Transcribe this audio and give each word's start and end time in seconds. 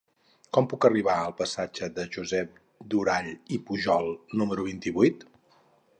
Com 0.57 0.67
puc 0.69 0.87
arribar 0.87 1.17
al 1.25 1.35
passatge 1.41 1.89
de 1.99 2.07
Josep 2.17 2.57
Durall 2.95 3.31
i 3.59 3.61
Pujol 3.69 4.11
número 4.43 4.67
vint-i-vuit? 4.73 5.29